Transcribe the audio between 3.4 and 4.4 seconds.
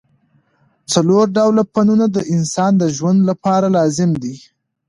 پاره لازم دي.